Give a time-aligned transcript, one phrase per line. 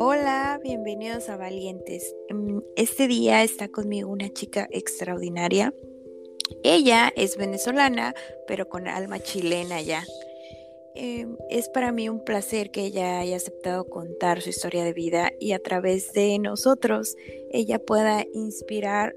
[0.00, 2.14] Hola, bienvenidos a Valientes.
[2.30, 5.74] Mm, este día está conmigo una chica extraordinaria.
[6.62, 8.14] Ella es venezolana,
[8.46, 10.04] pero con alma chilena ya.
[10.94, 15.32] Em, es para mí un placer que ella haya aceptado contar su historia de vida
[15.40, 17.16] y a través de nosotros
[17.50, 19.16] ella pueda inspirar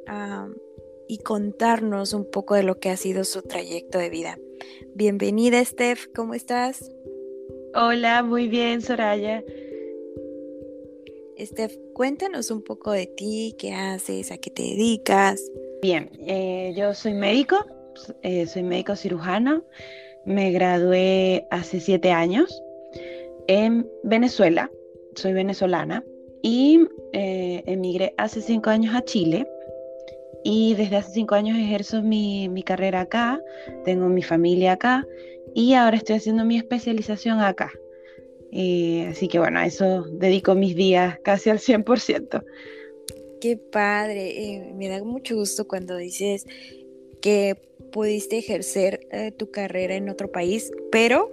[1.07, 4.39] y contarnos un poco de lo que ha sido su trayecto de vida.
[4.95, 6.91] Bienvenida, Steph, ¿cómo estás?
[7.75, 9.43] Hola, muy bien, Soraya.
[11.45, 15.41] Steph, cuéntanos un poco de ti, qué haces, a qué te dedicas.
[15.81, 17.65] Bien, eh, yo soy médico,
[18.21, 19.63] eh, soy médico cirujano,
[20.25, 22.61] me gradué hace siete años
[23.47, 24.69] en Venezuela,
[25.15, 26.03] soy venezolana
[26.43, 26.79] y
[27.13, 29.47] eh, emigré hace cinco años a Chile
[30.43, 33.41] y desde hace cinco años ejerzo mi, mi carrera acá,
[33.83, 35.07] tengo mi familia acá
[35.55, 37.71] y ahora estoy haciendo mi especialización acá.
[38.51, 42.43] Eh, así que bueno, a eso dedico mis días casi al 100%.
[43.39, 46.45] Qué padre, eh, me da mucho gusto cuando dices
[47.21, 47.55] que
[47.91, 51.31] pudiste ejercer eh, tu carrera en otro país, pero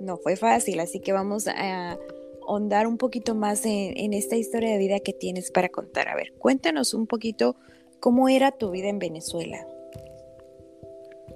[0.00, 1.98] no fue fácil, así que vamos a
[2.46, 6.08] ahondar un poquito más en, esta historia de vida que tienes para contar.
[6.08, 7.56] A ver, cuéntanos un poquito
[8.00, 9.66] cómo era tu vida en Venezuela.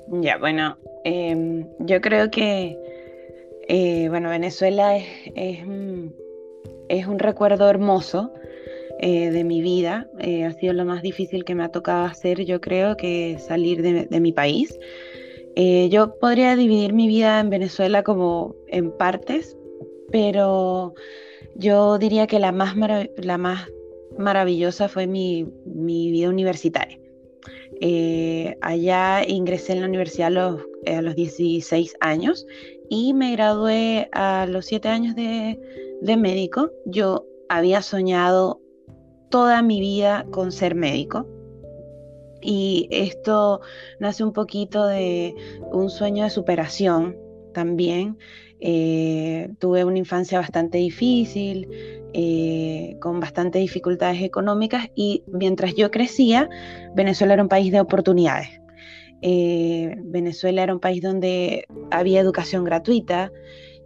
[0.08, 2.76] Ya, bueno, em, yo creo que
[3.72, 5.04] eh, bueno, Venezuela es,
[5.36, 8.32] es, un recuerdo hermoso
[8.98, 10.10] eh, de mi vida.
[10.18, 13.80] Eh, ha sido lo más difícil que me ha tocado hacer, yo creo, que salir
[13.80, 14.76] de, mi país.
[15.88, 19.56] yo podría dividir mi vida en Venezuela como en partes,
[20.10, 20.94] pero
[21.54, 22.74] yo diría que la más,
[23.18, 23.68] la más
[24.18, 26.98] maravillosa fue mi, mi vida universitaria.
[28.62, 32.44] allá ingresé en la universidad a los, a los 16 años
[32.90, 35.56] y me gradué a los siete años de,
[36.18, 36.72] médico.
[36.84, 38.60] Yo había soñado
[39.30, 41.26] toda mi vida con ser médico.
[42.42, 43.60] Y esto
[44.00, 45.34] nace un poquito de
[45.70, 47.16] un sueño de superación
[47.54, 48.18] también.
[48.58, 51.68] Eh, tuve una infancia bastante difícil,
[52.12, 56.48] eh, con bastantes dificultades económicas y mientras yo crecía,
[56.96, 58.59] Venezuela era un país de oportunidades.
[59.22, 63.30] Eh, Venezuela era un país donde había educación gratuita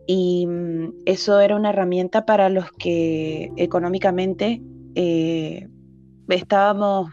[0.07, 4.63] y mm, eso era una herramienta para los que económicamente
[4.95, 5.69] eh,
[6.29, 7.11] estábamos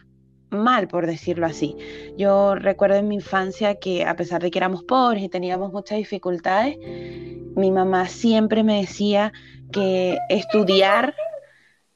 [0.50, 1.76] mal, por decirlo así.
[2.18, 5.98] Yo recuerdo en mi infancia que a pesar de que éramos pobres y teníamos muchas
[5.98, 6.78] dificultades,
[7.56, 9.32] mi mamá siempre me decía
[9.72, 11.16] que estudiar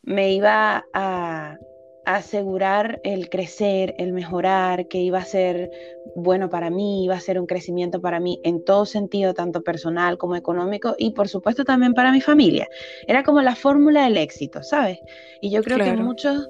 [0.02, 1.57] me iba a,
[2.06, 5.72] asegurar el crecer, el mejorar, que iba a ser
[6.16, 10.18] bueno para mí, iba a ser un crecimiento para mí en todo sentido, tanto personal
[10.18, 12.68] como económico y por supuesto también para mi familia.
[13.08, 15.00] Era como la fórmula del éxito, ¿sabes?
[15.42, 16.48] Y yo creo que muchos,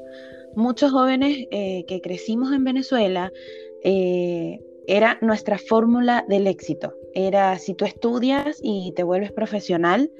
[0.55, 3.31] muchos jóvenes eh, que crecimos en Venezuela,
[3.83, 6.93] eh, era nuestra fórmula del éxito.
[7.13, 10.11] Era si tú estudias y te vuelves profesional,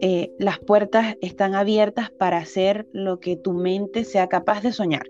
[0.00, 5.06] eh, las puertas están abiertas para hacer lo que tu mente sea capaz de soñar.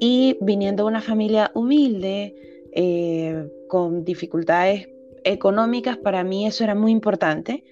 [0.00, 2.34] Y viniendo de una familia humilde,
[2.72, 4.88] eh, con dificultades
[5.22, 7.64] económicas, para mí eso era muy importante.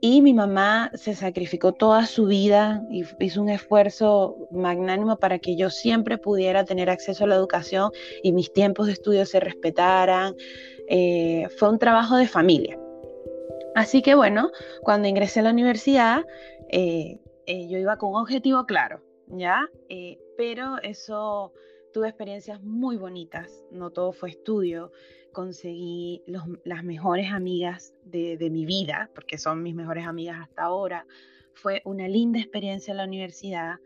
[0.00, 5.56] Y mi mamá se sacrificó toda su vida y hizo un esfuerzo magnánimo para que
[5.56, 7.90] yo siempre pudiera tener acceso a la educación
[8.22, 10.34] y mis tiempos de estudio se respetaran.
[10.88, 12.78] Eh, fue un trabajo de familia.
[13.74, 14.50] Así que bueno,
[14.82, 16.24] cuando ingresé a la universidad,
[16.70, 19.68] eh, eh, yo iba con un objetivo claro, ¿ya?
[19.88, 21.52] Eh, pero eso
[21.92, 24.92] tuve experiencias muy bonitas, no todo fue estudio,
[25.32, 26.22] conseguí
[26.64, 31.06] las mejores amigas de, de, mi vida, porque son mis mejores amigas hasta ahora,
[31.54, 33.78] fue una linda experiencia en la universidad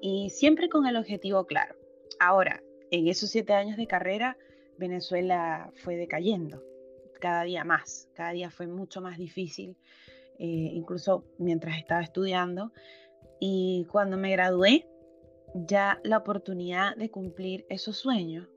[0.00, 1.76] y siempre con el objetivo claro.
[2.18, 4.36] Ahora, en esos siete años de carrera,
[4.78, 6.62] Venezuela fue decayendo,
[7.18, 9.76] cada día más, cada día fue mucho más difícil,
[10.38, 12.72] eh, incluso mientras estaba estudiando.
[13.40, 14.86] Y cuando me gradué,
[15.54, 18.48] ya la oportunidad de cumplir esos sueños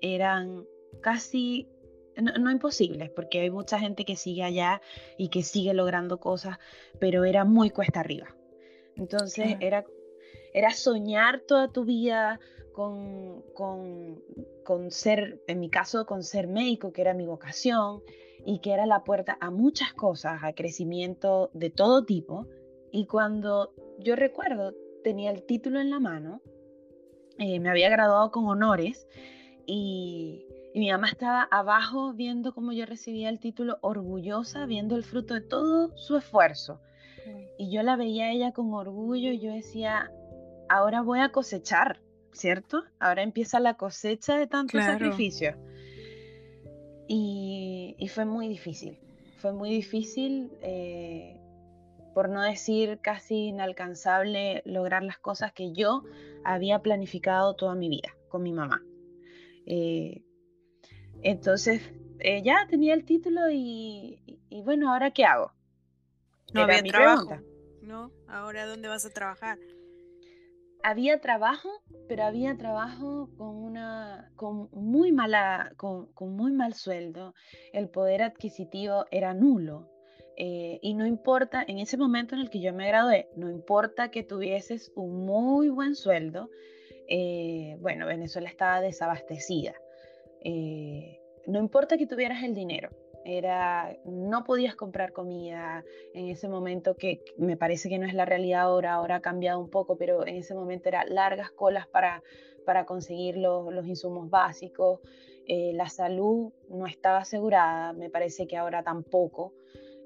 [0.00, 0.64] eran
[1.00, 1.68] casi,
[2.16, 4.80] no, imposibles, porque hay mucha gente que sigue allá
[5.18, 6.58] y que sigue logrando cosas,
[7.00, 8.34] pero era muy cuesta arriba.
[8.96, 9.84] Entonces era,
[10.52, 12.38] era soñar toda tu vida,
[12.74, 18.02] con, con, ser, en mi caso, con ser médico, que era mi vocación
[18.44, 22.46] y que era la puerta a muchas cosas, a crecimiento de todo tipo.
[22.92, 26.42] Y cuando yo recuerdo, tenía el título en la mano,
[27.38, 29.06] eh, me había graduado con honores
[29.66, 35.04] y, y mi mamá estaba abajo viendo cómo yo recibía el título, orgullosa, viendo el
[35.04, 36.80] fruto de todo su esfuerzo.
[37.56, 40.10] Y y yo la veía a ella con orgullo y yo decía,
[40.68, 42.00] ahora voy a cosechar,
[42.34, 42.84] ¿cierto?
[42.98, 45.56] Ahora empieza la cosecha de tanto sacrificio.
[47.08, 48.98] Y, fue muy difícil,
[49.38, 51.40] fue muy difícil, eh,
[52.14, 56.04] por no decir casi inalcanzable, lograr las cosas que yo
[56.44, 58.82] había planificado toda mi vida con mi mamá.
[59.66, 60.22] Eh,
[61.22, 61.82] entonces,
[62.42, 65.52] ya tenía el título y, bueno, ¿ahora qué hago?
[66.52, 67.38] No había trabajo.
[67.82, 69.58] No, ahora ¿dónde vas a trabajar?
[70.86, 71.70] Había trabajo,
[72.08, 77.32] pero había trabajo con una con muy mala con, muy mal sueldo.
[77.72, 79.88] El poder adquisitivo era nulo.
[80.36, 84.10] Eh, y no importa, en ese momento en el que yo me gradué, no importa
[84.10, 86.50] que tuvieses un muy buen sueldo,
[87.08, 89.72] eh, bueno, Venezuela estaba desabastecida.
[90.42, 92.90] Eh, no importa que tuvieras el dinero,
[93.24, 98.24] era no podías comprar comida en ese momento que me parece que no es la
[98.24, 102.22] realidad ahora, ahora ha cambiado un poco, pero en ese momento era largas colas para,
[102.64, 105.00] para conseguir los, los insumos básicos,
[105.46, 109.52] eh, la salud no estaba asegurada, me parece que ahora tampoco.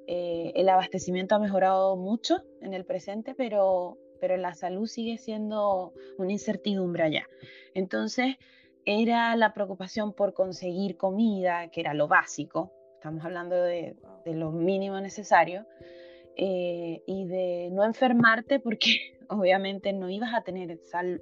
[0.06, 5.92] Eh, el abastecimiento ha mejorado mucho en el presente, pero, pero la salud sigue siendo
[6.16, 7.28] una incertidumbre allá.
[7.74, 8.36] Entonces,
[8.84, 13.94] era la preocupación por conseguir comida, que era lo básico, estamos hablando de,
[14.26, 15.64] lo mínimo necesario,
[16.36, 20.80] eh, y de no enfermarte porque obviamente no ibas a tener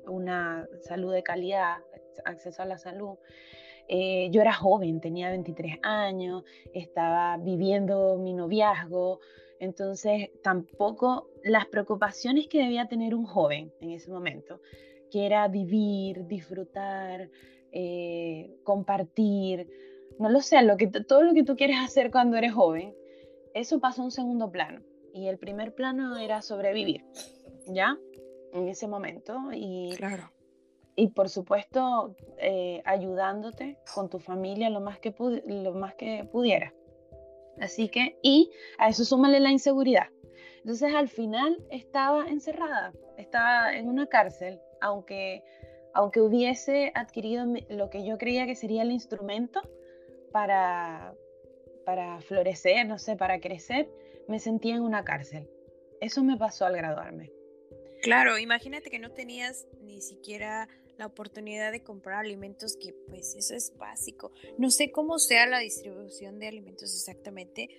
[0.08, 1.76] una salud de calidad,
[2.24, 3.18] acceso a la salud.
[3.88, 9.20] Eh, yo era joven, tenía 23 años, estaba viviendo mi noviazgo,
[9.60, 14.60] entonces tampoco las preocupaciones que debía tener un joven en ese momento,
[15.10, 17.28] que era vivir, disfrutar,
[17.70, 19.68] eh, compartir,
[20.18, 22.94] no lo sé, lo que, todo lo que tú quieres hacer cuando eres joven,
[23.54, 24.80] eso pasó a un segundo plano.
[25.12, 27.04] Y el primer plano era sobrevivir,
[27.68, 27.96] ¿ya?
[28.52, 29.38] En ese momento.
[29.52, 30.30] Y, claro.
[30.94, 35.14] Y por supuesto, eh, ayudándote con tu familia lo más que,
[35.46, 36.72] lo más que pudiera.
[37.60, 40.08] Así que, y a eso súmale la inseguridad.
[40.58, 45.42] Entonces al final estaba encerrada, estaba en una cárcel, aunque,
[45.94, 49.62] aunque hubiese adquirido lo que yo creía que sería el instrumento
[50.36, 51.14] para,
[51.86, 53.88] para florecer, no sé, para crecer,
[54.28, 55.48] me sentía en una cárcel.
[55.98, 57.32] Eso me pasó al graduarme.
[58.02, 60.68] Claro, imagínate que no tenías ni siquiera
[60.98, 64.30] la oportunidad de comprar alimentos, que pues eso es básico.
[64.58, 67.70] No sé cómo sea la distribución de alimentos exactamente,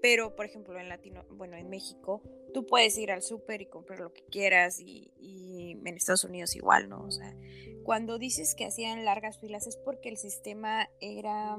[0.00, 2.22] pero por ejemplo en Latino, bueno, en México,
[2.52, 6.54] tú puedes ir al súper y comprar lo que quieras y, y, en Estados Unidos
[6.54, 7.02] igual, ¿no?
[7.02, 7.34] O sea,
[7.82, 11.58] cuando dices que hacían largas filas es porque el sistema era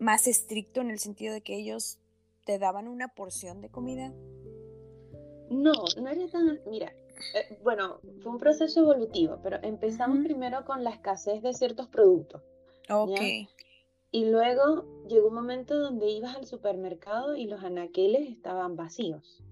[0.00, 1.98] más estricto en el sentido de que ellos
[2.44, 4.12] te daban una porción de comida?
[5.50, 6.60] No, no era tan...
[6.66, 6.92] Mira,
[7.34, 12.42] eh, bueno, fue un proceso evolutivo, pero empezamos primero con la escasez de ciertos productos.
[12.90, 13.20] Ok.
[14.10, 19.42] Y luego llegó un momento donde ibas al supermercado y los anaqueles estaban vacíos.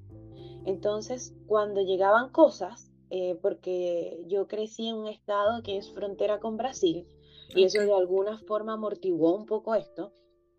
[0.65, 6.57] Entonces, cuando llegaban cosas, eh, porque yo crecí en un estado que es frontera con
[6.57, 7.07] Brasil,
[7.55, 10.13] y eso de alguna forma amortiguó un poco esto,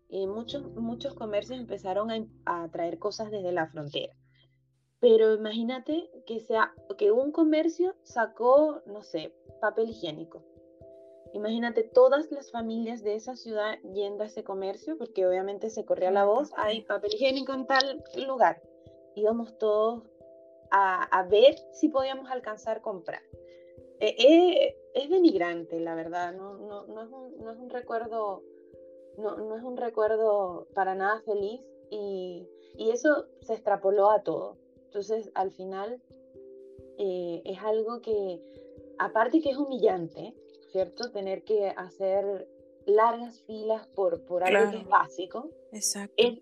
[0.08, 2.10] y muchos, muchos comercios empezaron
[2.44, 4.14] a, traer cosas desde la frontera.
[5.00, 10.42] Pero imagínate que, sea, que un comercio sacó, no sé, papel higiénico.
[11.34, 16.10] Imagínate todas las familias de esa ciudad yendo a ese comercio, porque obviamente se corría
[16.10, 18.62] la voz, hay papel higiénico en tal lugar.
[19.14, 20.04] Íbamos todos
[20.70, 23.22] a, a ver si podíamos alcanzar comprar.
[24.00, 28.42] Eh, eh, es denigrante, la verdad, no, no, no, es un, no es un recuerdo
[29.18, 31.60] no, es un recuerdo para nada feliz
[31.90, 32.48] y,
[32.78, 34.56] eso se extrapoló a todo.
[34.84, 36.00] Entonces, al final,
[36.96, 38.40] eh, es algo que,
[38.98, 40.34] aparte que es humillante,
[40.70, 41.10] ¿cierto?
[41.10, 42.48] Tener que hacer
[42.86, 45.50] largas filas por, por algo que es básico.
[45.72, 46.14] Exacto.
[46.16, 46.38] Es,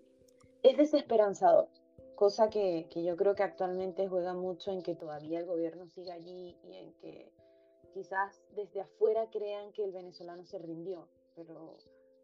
[0.61, 1.69] es desesperanzador,
[2.15, 6.13] cosa que, que, yo creo que actualmente juega mucho en que todavía el gobierno siga
[6.13, 7.31] allí y en que
[7.93, 11.77] quizás desde afuera crean que el venezolano se rindió, pero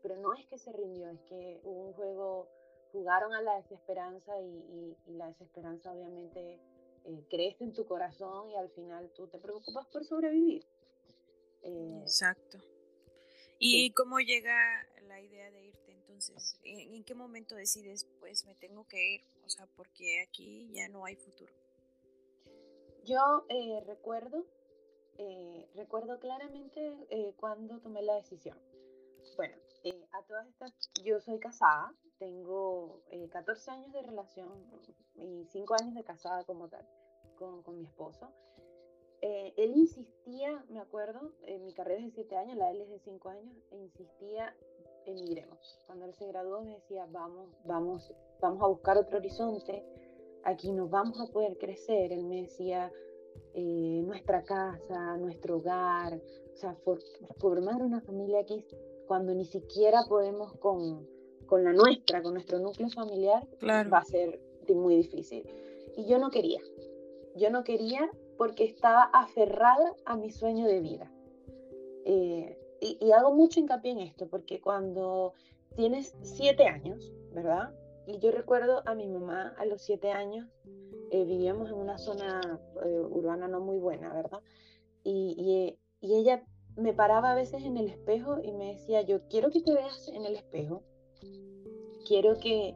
[0.04, 2.50] pero no es que se rindió, es que hubo un juego,
[2.92, 6.60] jugaron a la desesperanza y, la desesperanza obviamente
[7.06, 10.66] eh, crece en tu corazón y al final tú te preocupas por sobrevivir.
[11.64, 12.60] Eh, Exacto.
[13.58, 16.60] ¿Y cómo llega la idea de irte entonces?
[16.64, 19.22] ¿En, qué momento decides, pues me tengo que ir?
[19.46, 21.54] O sea, porque aquí ya no hay futuro.
[23.06, 24.46] Yo eh, recuerdo,
[25.76, 28.58] recuerdo claramente cuando tomé la decisión.
[29.38, 30.74] Bueno, eh, a todas estas,
[31.04, 34.50] yo soy casada, tengo 14 años de relación
[35.16, 36.88] y 5 años de casada como tal
[37.36, 38.32] con, con mi esposo.
[39.22, 42.82] Eh, él insistía, me acuerdo, en mi carrera es de 7 años, la de él
[42.82, 44.56] es de 5 años, e insistía,
[45.06, 45.80] emigremos.
[45.86, 49.86] Cuando él se graduó me decía, vamos, vamos, vamos a buscar otro horizonte,
[50.44, 52.12] aquí nos vamos a poder crecer.
[52.12, 52.92] Él me decía,
[53.54, 56.22] eh, nuestra casa, nuestro hogar,
[56.54, 56.78] o sea,
[57.40, 58.66] formar una familia aquí
[59.08, 61.08] cuando ni siquiera podemos con,
[61.46, 64.40] con la nuestra, con nuestro núcleo familiar, va a ser
[64.74, 65.44] muy difícil.
[65.96, 66.62] Y yo no quería,
[67.36, 71.12] yo no quería porque estaba aferrada a mi sueño de vida.
[72.06, 75.34] Eh, y, hago mucho hincapié en esto, porque cuando
[75.76, 77.74] tienes siete años, ¿verdad?
[78.06, 80.50] Y yo recuerdo a mi mamá a los siete años,
[81.12, 84.42] eh, vivíamos en una zona eh, urbana no muy buena, ¿verdad?
[85.04, 86.44] Y, y ella
[86.76, 90.08] me paraba a veces en el espejo y me decía, yo quiero que te veas
[90.10, 90.84] en el espejo,
[92.08, 92.76] quiero que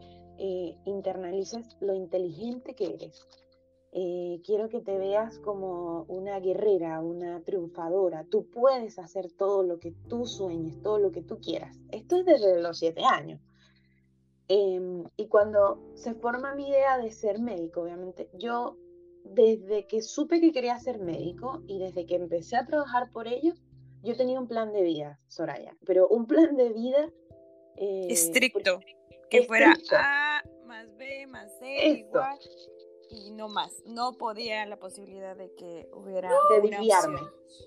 [0.86, 3.28] internalices lo inteligente que eres,
[4.00, 8.26] eh, quiero que te veas como una guerrera, una triunfadora.
[8.30, 11.76] Tú puedes hacer todo lo que tú sueñes, todo lo que tú quieras.
[11.92, 13.42] Esto es desde los siete años.
[14.50, 18.78] Em, y cuando se forma mi idea de ser médico, obviamente, yo
[19.24, 23.54] desde que supe que quería ser médico y desde que empecé a trabajar por ello,
[24.08, 27.12] yo tenía un plan de vida, Soraya, pero un plan de vida
[27.76, 28.80] eh, estricto,
[29.30, 32.40] que fuera A más B más C igual
[33.10, 33.84] y no más.
[33.86, 37.20] No podía la posibilidad de que hubiera de desviarme.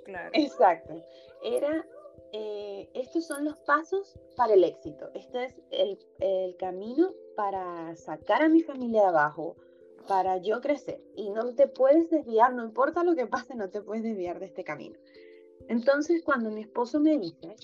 [0.04, 0.30] Claro.
[0.32, 1.04] Exacto.
[1.42, 1.86] Era
[2.32, 5.10] eh, estos son los pasos para el éxito.
[5.14, 9.56] Este es el, el, camino para sacar a mi familia de abajo,
[10.06, 11.02] para yo crecer.
[11.16, 14.46] Y no te puedes desviar, no importa lo que pase, no te puedes desviar de
[14.46, 14.98] este camino.
[15.70, 17.54] Entonces, cuando mi esposo me dice,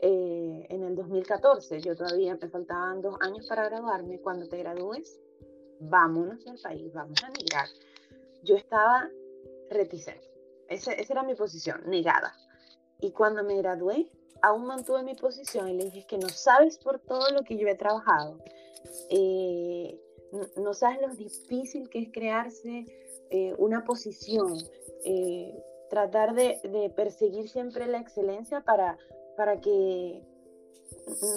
[0.00, 5.20] eh, en el 2014, yo todavía me faltaban dos años para graduarme, cuando te gradúes,
[5.78, 7.68] vámonos al país, vamos a migrar.
[8.44, 9.10] Yo estaba
[9.68, 10.26] reticente.
[10.70, 12.34] esa era mi posición, negada.
[13.02, 14.10] Y cuando me gradué,
[14.40, 17.68] aún mantuve mi posición y le dije que no sabes por todo lo que yo
[17.68, 18.38] he trabajado.
[19.10, 20.00] Eh,
[20.56, 22.86] no, sabes lo difícil que es crearse
[23.28, 24.56] eh, una posición,
[25.04, 28.98] eh, tratar de, de, perseguir siempre la excelencia para,
[29.36, 30.22] para que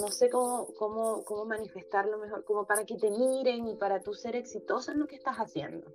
[0.00, 4.14] no sé cómo, cómo, cómo manifestarlo mejor, como para que te miren y para tú
[4.14, 5.92] ser exitosa en lo que estás haciendo.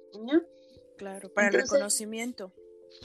[0.98, 2.52] Claro, para el reconocimiento.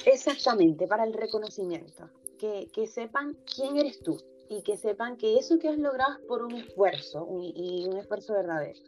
[0.05, 2.11] Exactamente, para el reconocimiento.
[2.39, 4.17] Que, que, sepan quién eres tú
[4.49, 8.35] y que sepan que eso que has logrado es por un esfuerzo y un esfuerzo
[8.35, 8.79] verdadero.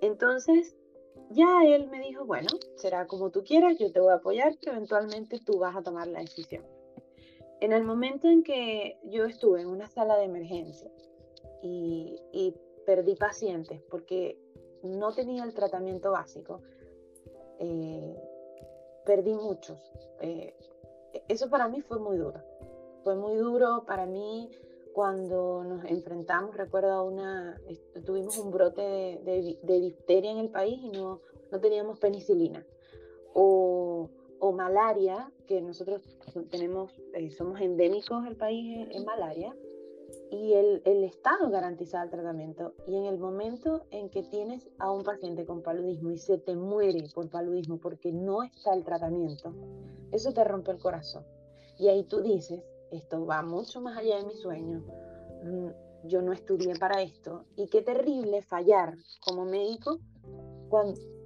[0.00, 0.74] Entonces,
[1.30, 4.70] ya él me dijo, bueno, será como tú quieras, yo te voy a apoyar, que
[4.70, 6.64] eventualmente tú vas a tomar la decisión.
[7.60, 10.90] En el momento en que yo estuve en una sala de emergencia
[11.62, 12.54] y,
[12.86, 14.36] perdí pacientes porque
[14.82, 16.60] no tenía el tratamiento básico,
[17.60, 18.16] eh,
[19.04, 19.78] perdí muchos.
[20.20, 20.56] Eh,
[21.28, 22.42] eso para mí fue muy duro.
[23.04, 24.50] Fue muy duro para mí
[24.92, 27.60] cuando nos enfrentamos, recuerdo a una,
[28.04, 31.20] tuvimos un brote de, de, difteria en el país y no,
[31.50, 32.66] no teníamos penicilina.
[33.32, 36.02] O o malaria, que nosotros
[36.50, 39.54] tenemos, eh, somos endémicos del país en, malaria,
[40.30, 42.72] y el, el, Estado garantiza el tratamiento.
[42.86, 46.56] Y en el momento en que tienes a un paciente con paludismo y se te
[46.56, 49.54] muere por paludismo porque no está el tratamiento,
[50.10, 51.24] eso te rompe el corazón.
[51.78, 54.84] Y ahí tú dices, esto va mucho más allá de mi sueño,
[55.44, 55.68] mm,
[56.04, 59.98] yo no estudié para esto, y qué terrible fallar como médico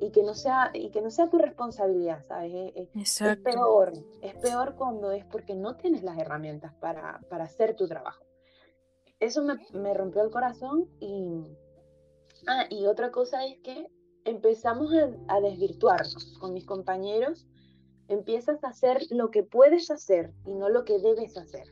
[0.00, 2.72] y que no sea y que no sea tu responsabilidad, ¿sabes?
[2.94, 3.92] Es, peor,
[4.22, 8.24] es peor cuando es porque no tienes las herramientas para, para hacer tu trabajo.
[9.20, 11.42] Eso me, me, rompió el corazón y
[12.46, 13.90] ah, y otra cosa es que
[14.24, 17.46] empezamos a, a desvirtuarnos con mis compañeros,
[18.08, 21.66] empiezas a hacer lo que puedes hacer y no lo que debes hacer.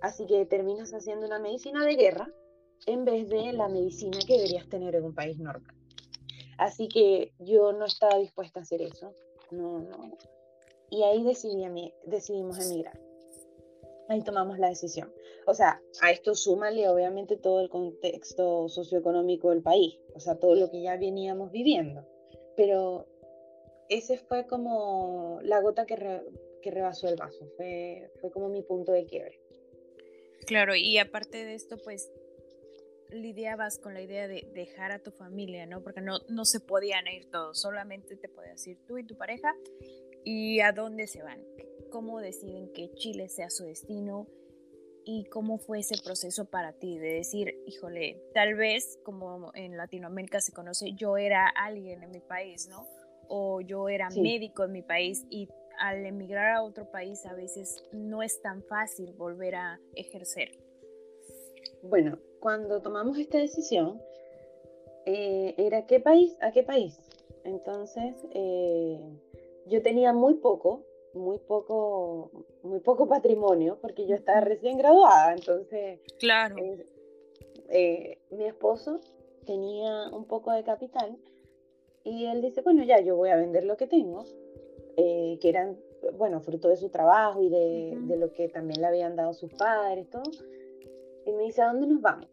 [0.00, 2.32] Así que terminas haciendo una medicina de guerra
[2.86, 5.74] en vez de la medicina que deberías tener en un país normal.
[6.58, 9.14] Así que yo no estaba dispuesta a hacer eso.
[9.50, 10.16] No, no.
[10.90, 11.64] Y ahí decidí,
[12.06, 12.98] decidimos emigrar.
[14.08, 15.12] Ahí tomamos la decisión.
[15.46, 20.54] O sea, a esto súmale obviamente todo el contexto socioeconómico del país, o sea, todo
[20.54, 22.06] lo que ya veníamos viviendo.
[22.56, 23.06] Pero
[23.96, 25.96] ese fue como la gota que,
[26.62, 29.40] que rebasó el vaso, fue, fue como mi punto de quiebre.
[30.46, 32.10] Claro, y aparte de esto, pues
[33.10, 35.82] lidiabas con la idea de dejar a tu familia, ¿no?
[35.82, 39.54] Porque no, no se podían ir todos, solamente te podías ir tú y tu pareja.
[40.24, 41.44] ¿Y a dónde se van?
[41.90, 44.28] ¿Cómo deciden que Chile sea su destino?
[45.04, 50.40] y cómo fue ese proceso para ti de decir, híjole, tal vez como en Latinoamérica
[50.40, 52.86] se conoce, yo era alguien en mi país, ¿no?
[53.28, 55.48] O yo era médico en mi país y
[55.78, 60.58] al emigrar a otro país a veces no es tan fácil volver a ejercer.
[61.82, 64.00] Bueno, cuando tomamos esta decisión,
[65.06, 66.98] eh, era qué país, a qué país.
[67.44, 69.00] Entonces, eh,
[69.66, 72.30] yo tenía muy poco, muy poco,
[72.62, 76.56] muy poco patrimonio, porque yo estaba recién graduada, entonces, claro.
[77.68, 79.00] Eh, mi esposo
[79.46, 81.16] tenía un poco de capital
[82.04, 84.24] y él dice, bueno, ya yo voy a vender lo que tengo,
[84.96, 85.78] que eran,
[86.18, 89.52] bueno, fruto de su trabajo y de, de, lo que también le habían dado sus
[89.54, 90.30] padres, todo.
[91.24, 92.28] Y me dice, ¿a dónde nos vamos?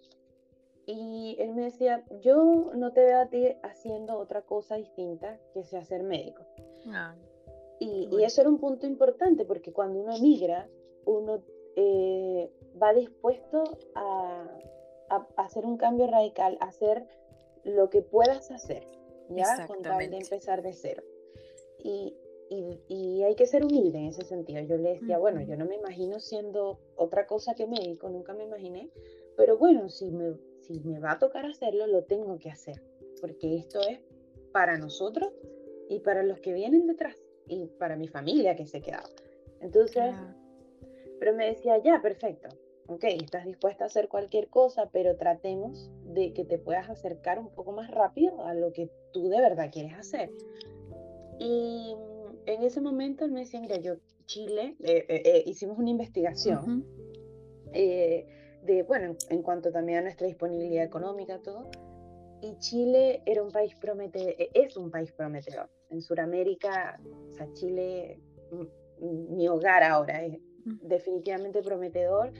[0.86, 5.64] Y él me decía, yo no te veo a ti haciendo otra cosa distinta que
[5.64, 6.44] sea ser médico.
[6.88, 7.16] Ah,
[7.80, 10.68] y, eso era un punto importante porque cuando uno emigra,
[11.06, 11.44] uno
[11.76, 13.64] eh, va dispuesto
[13.96, 14.48] a,
[15.38, 17.08] hacer un cambio radical, a hacer
[17.64, 18.84] lo que puedas hacer,
[19.30, 19.68] ¿ya?
[19.68, 21.04] Con tal de empezar de cero.
[21.84, 22.16] Y,
[22.88, 24.62] y, hay que ser humilde en ese sentido.
[24.64, 28.44] Yo le decía, bueno, yo no me imagino siendo otra cosa que médico, nunca me
[28.44, 28.90] imaginé,
[29.38, 32.82] pero bueno, si me, si me va a tocar hacerlo, lo tengo que hacer,
[33.22, 34.00] porque esto es
[34.52, 35.32] para nosotros
[35.90, 37.16] y para los que vienen detrás
[37.48, 39.08] y para mi familia que se quedaba.
[39.62, 40.14] Entonces,
[41.20, 42.50] pero me decía, ya, perfecto,
[42.88, 47.50] ok, estás dispuesta a hacer cualquier cosa, pero tratemos de que te puedas acercar un
[47.50, 50.32] poco más rápido a lo que tú de verdad quieres hacer.
[51.40, 51.96] Y
[52.46, 56.86] en ese momento él me decía, mira, yo, Chile, eh, eh, eh, hicimos una investigación
[57.72, 61.70] de, bueno, en cuanto también a nuestra disponibilidad económica, todo.
[62.42, 65.70] Y Chile era un país prometedor, e, es un país prometedor.
[65.90, 67.00] En Sudamérica,
[67.30, 68.20] o sea, Chile,
[69.00, 72.32] mi hogar ahora, es definitivamente prometedor.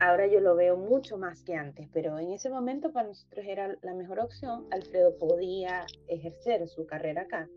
[0.00, 3.76] Ahora yo lo veo mucho más que antes, pero en ese momento para nosotros era
[3.82, 4.66] la mejor opción.
[4.70, 7.50] Alfredo podía ejercer su carrera acá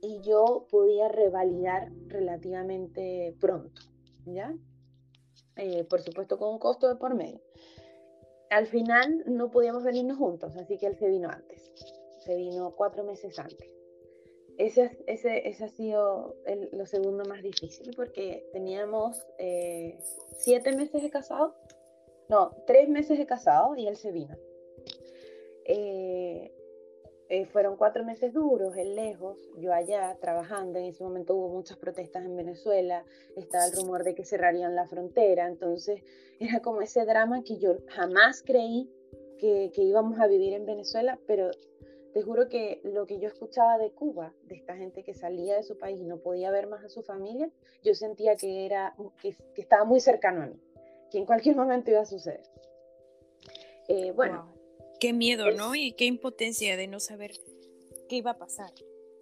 [0.00, 3.82] y yo podía revalidar relativamente pronto,
[4.26, 4.54] ¿ya?
[5.56, 7.40] Eh, por supuesto con un costo de por medio.
[8.50, 11.72] Al final no podíamos venirnos juntos, así que él se vino antes,
[12.24, 13.75] se vino cuatro meses antes.
[14.58, 19.98] Ese, ese, ese ha sido el, lo segundo más difícil porque teníamos eh,
[20.32, 21.54] siete meses de casado,
[22.28, 24.34] no, tres meses de casado y él se vino.
[25.66, 26.52] Eh,
[27.28, 31.76] eh, fueron cuatro meses duros, él lejos, yo allá trabajando, en ese momento hubo muchas
[31.76, 36.02] protestas en Venezuela, estaba el rumor de que cerrarían la frontera, entonces
[36.40, 38.88] era como ese drama que yo jamás creí
[39.38, 41.50] que, que íbamos a vivir en Venezuela, pero
[42.16, 45.62] te juro que lo que yo escuchaba de Cuba, de esta gente que salía de
[45.62, 47.50] su país y no podía ver más a su familia,
[47.84, 50.58] yo sentía que, era, que, estaba muy cercano a mí,
[51.10, 52.40] que en cualquier momento iba a suceder.
[53.88, 54.50] Eh, bueno,
[54.98, 55.74] Qué miedo, ¿no?
[55.74, 57.32] Y qué impotencia de no saber
[58.08, 58.70] qué iba a pasar.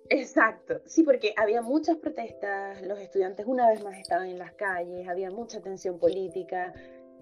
[0.09, 5.09] Exacto, sí, porque había muchas protestas, los estudiantes una vez más estaban en las calles,
[5.09, 6.73] había mucha tensión política,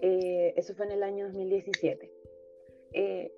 [0.01, 2.11] eh, eso fue en el año 2017.
[2.93, 3.33] Eh,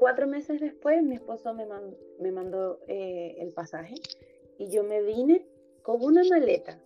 [0.00, 1.66] cuatro meses después mi esposo me,
[2.18, 3.96] me mandó eh, el pasaje
[4.58, 5.46] y yo me vine
[5.82, 6.80] con una maleta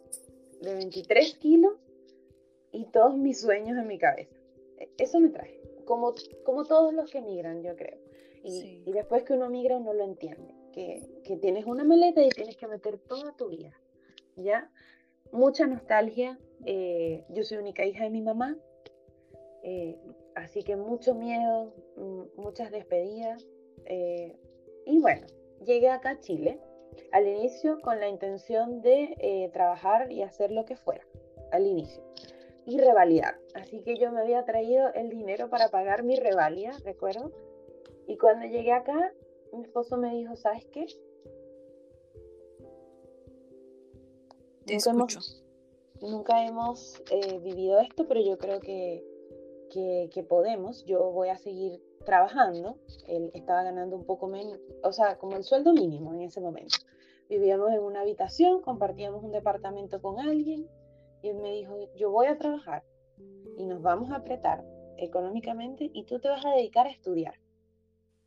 [0.60, 1.74] de 23 kilos
[2.72, 4.34] y todos mis sueños en mi cabeza.
[4.78, 6.12] E, eso me traje como,
[6.44, 7.98] como todos los que migran, yo creo.
[8.42, 12.28] Y, y, después que uno migra, uno lo entiende, que, que, tienes una maleta y
[12.30, 13.72] tienes que meter toda tu vida,
[14.36, 14.70] ¿ya?
[15.30, 16.38] Mucha nostalgia.
[16.66, 18.58] Eh, yo soy única hija de mi mamá,
[19.64, 19.98] eh,
[20.36, 23.44] así que mucho miedo, mm, muchas despedidas.
[23.86, 24.36] Eh,
[24.86, 25.26] y bueno,
[25.64, 26.60] llegué acá a Chile
[27.10, 31.04] al inicio con la intención de trabajar y hacer lo que fuera,
[31.50, 32.04] al inicio
[32.66, 33.38] y revalidar.
[33.54, 37.32] Así que yo me había traído el dinero para pagar mi revalida, recuerdo.
[38.06, 39.12] Y cuando llegué acá,
[39.52, 40.86] mi esposo me dijo, ¿sabes qué?
[44.66, 45.42] nunca hemos,
[46.00, 49.04] nunca hemos eh, vivido esto, pero yo creo que,
[49.74, 50.84] que, que, podemos.
[50.84, 52.78] Yo voy a seguir trabajando.
[53.08, 56.76] Él estaba ganando un poco menos, o sea, como el sueldo mínimo en ese momento.
[57.28, 60.68] Vivíamos en una habitación, compartíamos un departamento con alguien
[61.22, 62.84] y él me dijo, yo voy a trabajar
[63.56, 64.64] y nos vamos a apretar
[64.98, 67.34] económicamente y tú te vas a dedicar a estudiar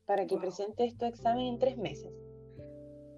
[0.05, 2.11] para que presentes tu examen en tres meses.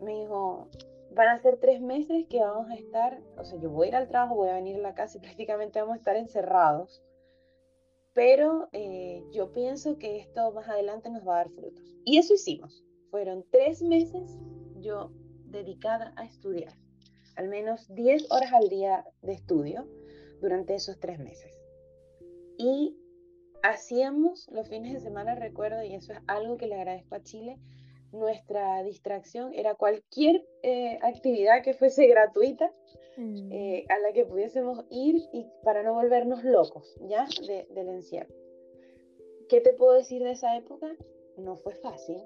[0.02, 0.70] Me dijo,
[1.12, 3.96] van a ser tres meses que vamos a estar, o sea, yo voy a ir
[3.96, 7.02] al trabajo, voy a venir a la casa y prácticamente vamos a estar encerrados.
[8.19, 11.95] Pero eh, yo pienso que esto más adelante nos va a dar frutos.
[12.03, 12.84] Y eso hicimos.
[13.12, 14.38] Fueron tres meses
[14.82, 15.12] yo
[15.45, 16.75] dedicada a estudiar
[17.39, 19.88] al menos 10 horas al día de estudio
[20.41, 21.53] durante esos tres meses.
[22.58, 22.97] y
[23.63, 27.58] hacíamos los fines de semana, recuerdo, y eso es algo que le agradezco a Chile,
[28.12, 32.74] nuestra distracción era cualquier eh, actividad que fuese gratuita
[33.17, 33.52] mm.
[33.52, 37.28] eh, a la que pudiésemos ir y para no volvernos locos, ¿ya?
[37.48, 38.34] del encierro.
[39.48, 40.95] ¿Qué te puedo decir de esa época?
[41.38, 42.17] No fue fácil.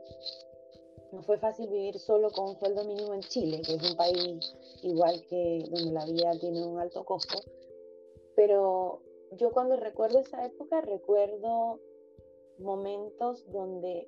[1.11, 4.55] No fue fácil vivir solo con un sueldo mínimo en Chile, que es un país
[4.81, 7.39] igual que donde la vida tiene un alto costo.
[8.35, 9.01] Pero
[9.37, 11.79] yo cuando recuerdo esa época, recuerdo
[12.59, 14.07] momentos donde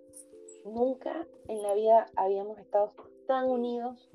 [0.66, 2.94] nunca en la vida habíamos estado
[3.28, 4.10] tan unidos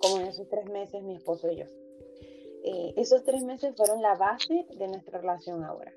[0.00, 1.66] como en esos tres meses mi esposo y yo.
[2.64, 5.92] Eh, esos tres meses fueron la base de nuestra relación ahora.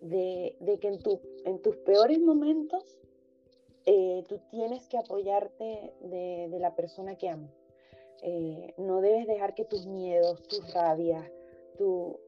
[0.00, 2.84] De, que en, tu, en tus peores momentos
[3.86, 7.50] eh, tú tienes que apoyarte de, la persona que amas.
[8.22, 11.28] Eh, no debes dejar que tus miedos, tus rabias,
[11.76, 12.20] tu,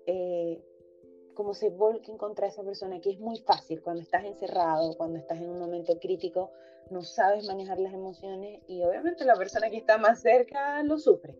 [1.38, 5.38] como se volquen contra esa persona, que es muy fácil cuando estás encerrado, cuando estás
[5.38, 6.50] en un momento crítico,
[6.90, 11.36] no sabes manejar las emociones y obviamente la persona que está más cerca lo sufre.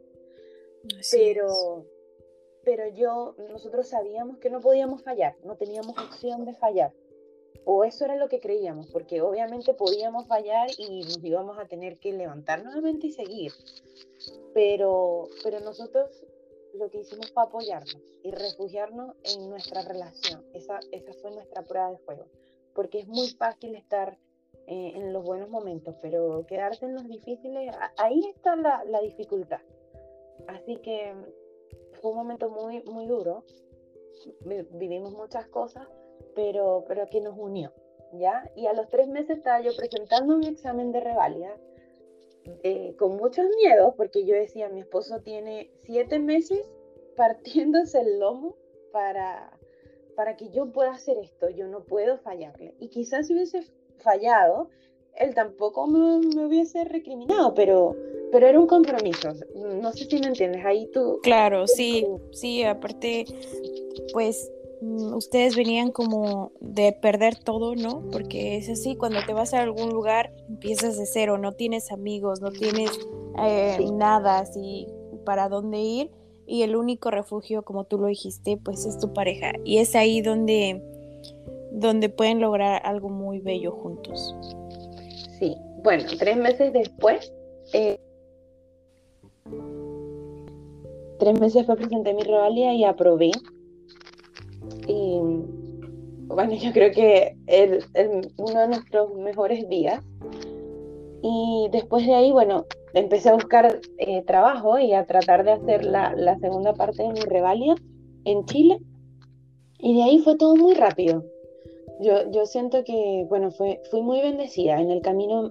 [1.10, 1.84] pero,
[2.62, 6.92] pero yo, nosotros sabíamos que no podíamos fallar, no teníamos opción de fallar.
[7.64, 11.98] O eso era lo que creíamos, porque obviamente podíamos fallar y nos íbamos a tener
[11.98, 13.50] que levantar nuevamente y seguir.
[14.54, 16.24] Pero, pero nosotros
[16.78, 20.44] lo que hicimos fue apoyarnos y refugiarnos en nuestra relación.
[20.54, 22.26] Esa, esa fue nuestra prueba de fuego.
[22.74, 24.16] Porque es muy fácil estar
[24.66, 29.60] eh, en los buenos momentos, pero quedarse en los difíciles, ahí está la, la dificultad.
[30.46, 31.14] Así que
[32.00, 33.44] fue un momento muy, muy duro.
[34.72, 35.86] Vivimos muchas cosas,
[36.34, 37.72] pero, pero que nos unió.
[38.12, 38.50] ¿ya?
[38.56, 41.54] Y a los tres meses estaba yo presentando mi examen de reválida
[42.62, 46.60] eh, con muchos miedos, porque yo decía, mi esposo tiene siete meses
[47.16, 48.56] partiéndose el lomo
[48.92, 49.52] para,
[50.16, 52.74] para que yo pueda hacer esto, yo no puedo fallarle.
[52.78, 53.62] Y quizás si hubiese
[53.98, 54.68] fallado,
[55.16, 57.96] él tampoco me, me, hubiese recriminado, pero,
[58.30, 59.32] pero era un compromiso.
[59.54, 61.18] No sé si me entiendes, ahí tú...
[61.22, 63.24] Claro, sí, sí, aparte,
[64.12, 64.50] pues
[64.80, 68.04] ustedes venían como de perder todo, ¿no?
[68.12, 72.40] Porque es así, cuando te vas a algún lugar empiezas de cero, no tienes amigos,
[72.40, 72.90] no tienes
[73.42, 74.86] eh, nada así
[75.24, 76.10] para dónde ir
[76.46, 80.22] y el único refugio, como tú lo dijiste, pues es tu pareja y es ahí
[80.22, 80.82] donde,
[81.72, 84.34] donde pueden lograr algo muy bello juntos.
[85.38, 87.32] Sí, bueno, tres meses después,
[87.72, 88.00] eh,
[91.18, 93.30] tres meses después presenté mi revalía y aprobé
[94.86, 95.20] y
[96.28, 97.86] bueno, yo creo que es
[98.36, 100.02] uno de nuestros mejores días.
[101.22, 105.84] Y después de ahí, bueno, empecé a buscar eh, trabajo y a tratar de hacer
[105.84, 107.74] la, la, segunda parte de mi revalia
[108.24, 108.78] en Chile.
[109.80, 111.24] Y de ahí fue todo muy rápido.
[112.00, 114.80] Yo, yo siento que, bueno, fue, fui muy bendecida.
[114.80, 115.50] En el camino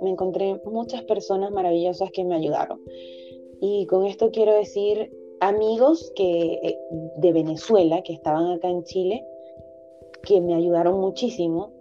[0.00, 2.80] me encontré muchas personas maravillosas que me ayudaron.
[3.60, 5.10] Y con esto quiero decir
[5.42, 6.78] amigos que, eh,
[7.16, 9.26] de Venezuela que estaban acá en Chile,
[10.22, 11.72] que me ayudaron muchísimo,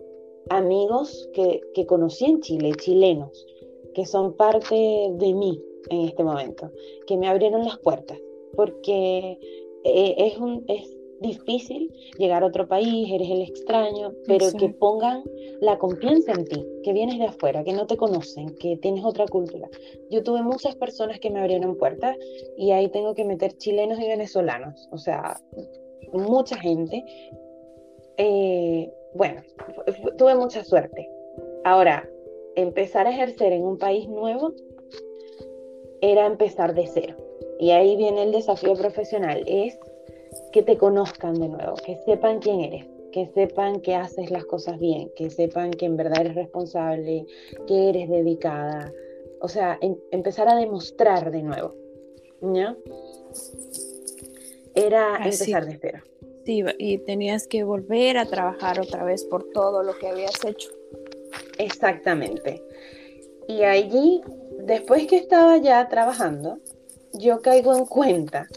[0.50, 3.46] amigos que, que conocí en Chile, chilenos,
[3.94, 6.72] que son parte de mí en este momento,
[7.06, 8.18] que me abrieron las puertas,
[8.56, 9.38] porque
[9.84, 15.24] eh, es, un, es difícil llegar a otro país, eres el extraño, pero que pongan
[15.62, 19.26] la confianza en ti, que vienes de afuera, que no te conocen, que tienes otra
[19.28, 19.70] cultura.
[20.10, 22.18] Yo tuve muchas personas que me abrieron puertas
[22.58, 25.40] y ahí tengo que meter chilenos y venezolanos, o sea,
[26.12, 27.04] mucha gente.
[28.18, 29.42] Eh, bueno,
[30.18, 31.10] tuve mucha suerte.
[31.64, 32.08] Ahora,
[32.56, 34.54] empezar a ejercer en un país nuevo
[36.02, 37.16] era empezar de cero.
[37.60, 39.78] Y ahí viene el desafío profesional, es
[40.52, 44.80] que te conozcan de nuevo, que sepan quién eres, que sepan que haces las cosas
[44.80, 47.26] bien, que sepan que en verdad eres responsable,
[47.68, 48.92] que eres dedicada.
[49.42, 51.76] O sea, em, empezar a demostrar de nuevo.
[52.42, 52.76] ¿Ya?
[54.74, 56.00] Era empezar de cero.
[56.46, 60.70] Sí, y tenías que volver a trabajar otra vez por todo lo que habías hecho.
[61.60, 62.64] Exactamente.
[63.48, 64.22] Y allí,
[64.60, 66.58] después que estaba ya trabajando,
[67.14, 68.48] yo caigo en cuenta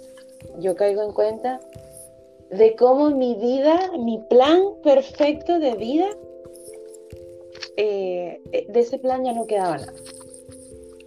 [0.59, 1.61] yo caigo en cuenta
[2.51, 6.09] de cómo mi vida, mi plan perfecto de vida,
[7.77, 9.93] eh, de ese plan ya no quedaba nada.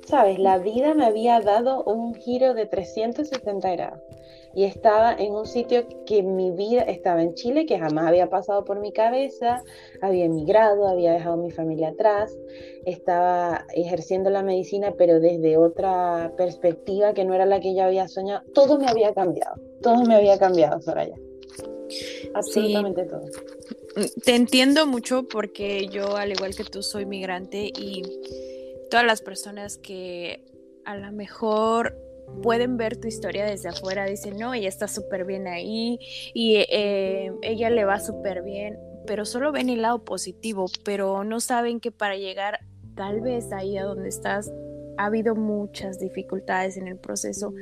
[0.05, 4.06] Sabes, la vida me había dado un giro de 360 grados
[4.57, 8.65] y estaba en un sitio que mi vida estaba en Chile, que jamás había pasado
[8.65, 9.61] por mi cabeza,
[10.01, 12.35] había emigrado, había dejado mi familia atrás,
[12.83, 18.07] estaba ejerciendo la medicina, pero desde otra perspectiva que no era la que yo había
[18.07, 18.41] soñado.
[18.55, 21.13] Todo me había cambiado, todo me había cambiado, Soraya.
[22.33, 23.25] absolutamente todo.
[24.25, 28.01] Te entiendo mucho porque yo, al igual que tú, soy migrante y
[28.89, 30.43] todas las personas que
[30.83, 32.06] a lo mejor
[32.41, 35.99] pueden ver tu historia desde afuera, dicen, no, ella está súper bien ahí
[36.33, 41.39] y eh, ella le va súper bien, pero solo ven el lado positivo, pero no
[41.39, 42.59] saben que para llegar
[42.95, 44.51] tal vez ahí a donde estás
[44.97, 47.53] ha habido muchas dificultades en el proceso.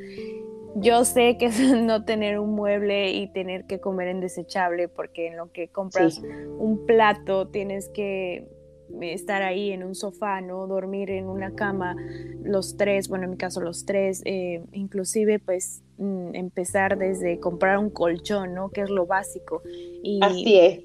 [0.76, 5.28] Yo sé que es no tener un mueble y tener que comer en desechable, porque
[5.28, 6.22] en lo que compras
[6.58, 8.48] un plato tienes que
[9.02, 10.68] estar ahí en un sofá, ¿no?
[10.68, 11.96] Dormir en una cama,
[12.44, 17.78] los tres, bueno, en mi caso los tres, eh, inclusive pues mm, empezar desde comprar
[17.78, 18.70] un colchón, ¿no?
[18.70, 19.62] Que es lo básico.
[20.04, 20.80] Y, Así es.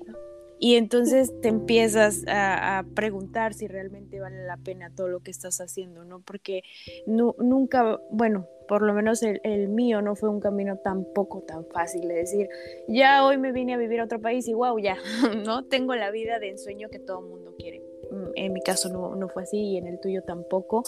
[0.63, 5.59] Y entonces te empiezas a, preguntar si realmente vale la pena todo lo que estás
[5.63, 6.21] haciendo, ¿no?
[6.21, 6.63] Porque
[7.07, 12.07] nunca, bueno, por lo menos el, el, mío no fue un camino tampoco tan fácil
[12.07, 12.49] de decir,
[12.89, 14.99] ya hoy me vine a vivir a otro país y wow, ya,
[15.47, 15.65] ¿no?
[15.65, 17.90] Tengo la vida de ensueño que todo el mundo quiere.
[18.35, 20.83] En mi caso no, no, fue así y en el tuyo tampoco.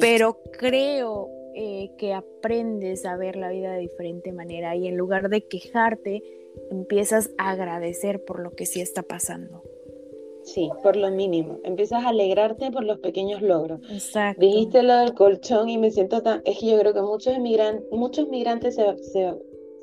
[0.00, 5.28] Pero creo eh, que aprendes a ver la vida de diferente manera y en lugar
[5.28, 6.22] de quejarte,
[6.70, 9.62] empiezas a agradecer por lo que sí está pasando.
[10.44, 11.58] Sí, por lo mínimo.
[11.64, 13.80] Empiezas a alegrarte por los pequeños logros.
[13.90, 14.40] Exacto.
[14.40, 16.42] Dijiste lo del colchón y me siento tan...
[16.44, 19.34] Es que yo creo que muchos, inmigrantes, muchos migrantes se, se,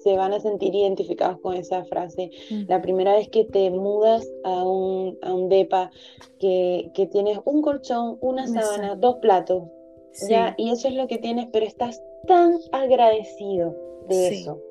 [0.07, 2.31] se, van a sentir identificados con esa frase.
[2.49, 2.63] Mm.
[2.67, 5.91] La primera vez que te mudas a un, a un DEPA,
[6.39, 9.63] que, que tienes un colchón, una sábana, dos platos,
[10.29, 10.55] ¿ya?
[10.57, 13.75] y eso es lo que tienes, pero estás tan agradecido
[14.07, 14.61] de eso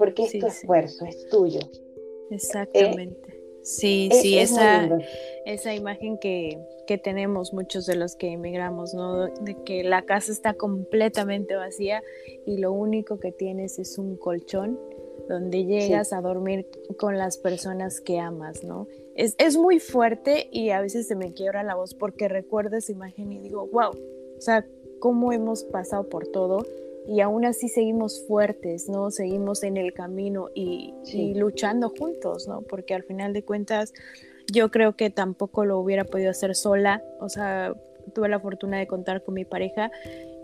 [0.00, 1.60] porque es tu esfuerzo, es tuyo.
[2.30, 3.29] Exactamente.
[3.62, 4.88] Sí, sí, esa,
[5.44, 9.26] esa imagen que, que, tenemos muchos de los que emigramos, ¿no?
[9.26, 12.02] De que la casa está completamente vacía
[12.46, 14.78] y lo único que tienes es un colchón
[15.28, 16.66] donde llegas a dormir
[16.98, 18.88] con las personas que amas, ¿no?
[19.14, 22.92] Es, es, muy fuerte y a veces se me quiebra la voz porque recuerdo esa
[22.92, 24.66] imagen y digo, wow, o sea,
[24.98, 26.64] cómo hemos pasado por todo
[27.10, 29.10] y aún así seguimos fuertes, ¿no?
[29.10, 30.94] Seguimos en el camino y,
[31.34, 32.62] luchando juntos, ¿no?
[32.62, 33.92] Porque al final de cuentas
[34.46, 37.74] yo creo que tampoco lo hubiera podido hacer sola, o sea,
[38.14, 39.90] tuve la fortuna de contar con mi pareja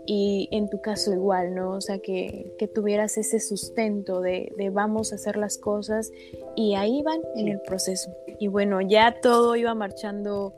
[0.05, 1.71] y en tu caso igual, ¿no?
[1.71, 6.11] O sea, que, tuvieras ese sustento de, vamos a hacer las cosas
[6.57, 8.11] y ahí van en el proceso.
[8.39, 10.53] Y bueno, ya todo iba marchando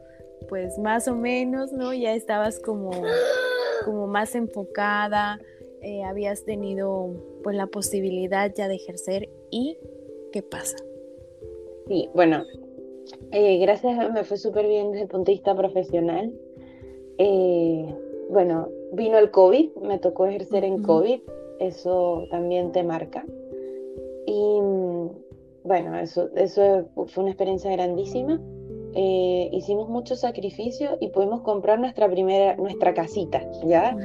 [0.48, 1.94] pues más o menos, ¿no?
[1.94, 2.90] Ya estabas como,
[3.86, 5.40] como más enfocada,
[5.82, 7.10] eh, habías tenido
[7.42, 9.78] pues la posibilidad ya de ejercer y
[10.34, 10.76] qué pasa.
[11.88, 12.44] Sí, bueno,
[13.32, 16.34] eh, gracias, me fue súper bien desde el punto de vista profesional.
[17.18, 17.96] Eh,
[18.30, 21.22] bueno, vino el COVID, me tocó ejercer en COVID,
[21.60, 23.26] eso también te marca.
[24.28, 24.60] Y
[25.64, 28.40] bueno, eso, eso fue una experiencia grandísima.
[28.94, 33.96] hicimos mucho sacrificio y pudimos comprar nuestra primera, nuestra casita, ¿ya?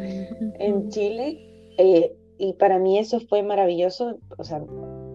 [0.59, 4.19] En Chile eh, y para mí eso fue maravilloso.
[4.39, 4.63] O sea,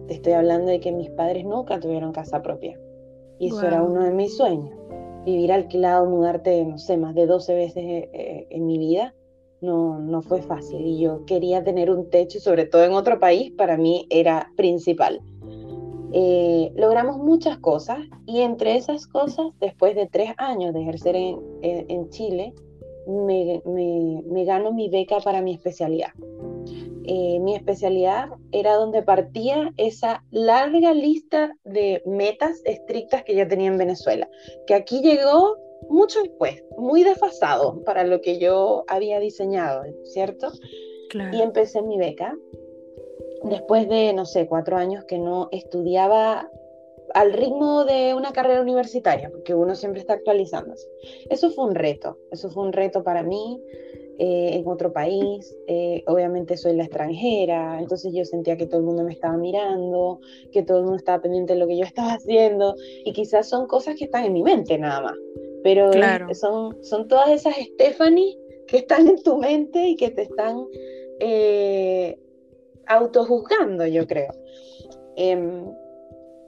[0.06, 2.78] te estoy hablando de que mis padres nunca tuvieron casa propia.
[3.38, 4.74] Y eso era uno de mis sueños.
[5.24, 9.14] Vivir alquilado, mudarte, no sé, más de 12 veces eh, en mi vida,
[9.60, 10.80] no, no fue fácil.
[10.84, 15.22] Y yo quería tener un techo, sobre todo en otro país, para mí era principal.
[16.12, 21.38] Eh, logramos muchas cosas y entre esas cosas, después de tres años de ejercer en,
[21.62, 22.52] en, Chile,
[23.06, 26.10] me, me, me, gano mi beca para mi especialidad.
[27.04, 33.68] Eh, mi especialidad era donde partía esa larga lista de metas estrictas que yo tenía
[33.68, 34.28] en Venezuela,
[34.66, 35.56] que aquí llegó
[35.88, 40.52] mucho después, muy desfasado para lo que yo había diseñado, ¿cierto?
[41.32, 42.36] Y empecé mi beca.
[43.42, 46.48] Después de, no sé, cuatro años que no estudiaba
[47.14, 50.88] al ritmo de una carrera universitaria, porque uno siempre está actualizándose.
[51.28, 53.60] Eso fue un reto, eso fue un reto para mí.
[54.22, 58.84] Eh, en otro país, eh, obviamente soy la extranjera, entonces yo sentía que todo el
[58.84, 60.20] mundo me estaba mirando,
[60.52, 63.66] que todo el mundo estaba pendiente de lo que yo estaba haciendo, y quizás son
[63.66, 65.16] cosas que están en mi mente nada más,
[65.62, 65.90] pero
[66.34, 70.66] son, son todas esas Stephanie que están en tu mente y que te están
[71.20, 72.18] eh,
[72.86, 74.32] autojuzgando, yo creo.
[75.16, 75.64] Em,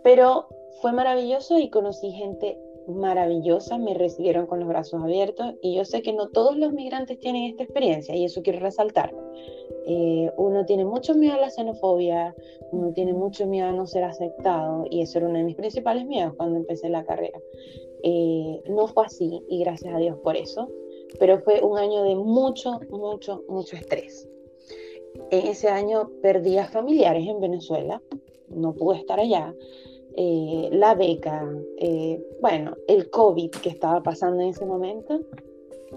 [0.02, 0.48] pero
[0.80, 6.02] fue maravilloso y conocí gente maravillosa, me recibieron con los brazos abiertos y yo sé
[6.02, 9.14] que no todos los migrantes tienen esta experiencia y eso quiero resaltar.
[9.86, 12.34] Eh, uno tiene mucho miedo a la xenofobia,
[12.70, 16.06] uno tiene mucho miedo a no ser aceptado y eso era uno de mis principales
[16.06, 17.38] miedos cuando empecé la carrera.
[18.02, 20.68] Eh, no fue así y gracias a Dios por eso,
[21.18, 24.28] pero fue un año de mucho, mucho, mucho estrés.
[25.30, 28.02] En ese año perdí a familiares en Venezuela,
[28.48, 29.54] no pude estar allá
[30.14, 31.48] eh, la beca,
[31.78, 35.20] eh, bueno, el COVID que estaba pasando en ese momento.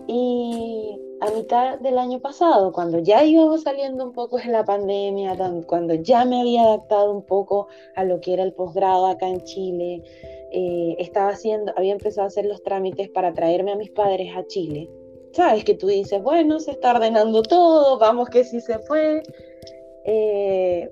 [0.07, 5.35] Y a mitad del año pasado, cuando ya íbamos saliendo un poco de la pandemia,
[5.67, 9.41] cuando ya me había adaptado un poco a lo que era el posgrado acá en
[9.43, 10.03] Chile,
[10.51, 14.45] eh, estaba haciendo, había empezado a hacer los trámites para traerme a mis padres a
[14.47, 14.89] Chile.
[15.31, 19.23] Sabes que tú dices, bueno, se está ordenando todo, vamos que sí se fue.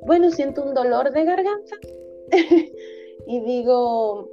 [0.05, 1.77] bueno, siento un dolor de garganta
[3.27, 4.29] y digo,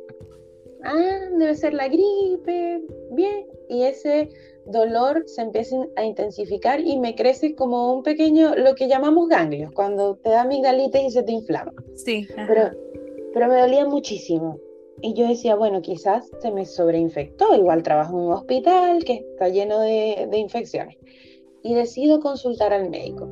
[0.85, 4.29] ah, debe ser la gripe, bien, y ese
[4.66, 9.72] dolor se empieza a intensificar y me crece como un pequeño, lo que llamamos ganglios,
[9.72, 11.72] cuando te da amigdalitis y se te inflama.
[11.94, 12.26] Sí.
[12.46, 12.70] Pero,
[13.33, 14.59] pero me dolía muchísimo.
[15.03, 19.48] Y yo decía, bueno, quizás se me sobreinfectó, igual trabajo en un hospital que está
[19.48, 20.98] lleno de, de infecciones.
[21.62, 23.29] Y decido consultar al médico.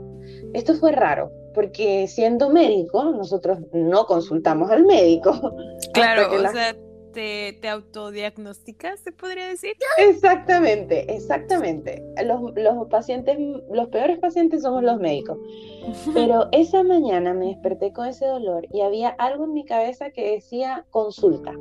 [0.55, 5.33] Esto fue raro, porque siendo médico, nosotros no consultamos al médico.
[5.93, 6.77] Claro, o sea,
[7.13, 9.73] te, te, autodiagnosticas, se podría decir.
[9.97, 12.05] Exactamente, exactamente.
[12.25, 13.37] Los, los pacientes,
[13.73, 15.37] los peores pacientes somos los médicos.
[16.15, 20.31] Pero esa mañana me desperté con ese dolor y había algo en mi cabeza que
[20.31, 21.55] decía consulta,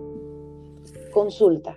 [1.12, 1.76] consulta.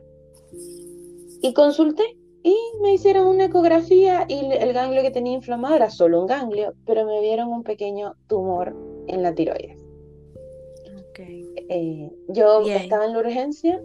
[1.41, 6.21] Y consulté y me hicieron una ecografía y el ganglio que tenía inflamado era solo
[6.21, 8.75] un ganglio, pero me vieron un pequeño tumor
[9.09, 9.85] en la tiroides.
[11.11, 11.53] Okay.
[11.69, 13.83] Eh, yo estaba en la urgencia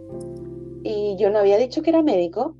[0.82, 2.54] y yo no había dicho que era médico